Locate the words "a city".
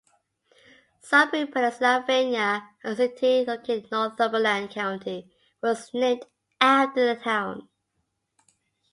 2.83-3.45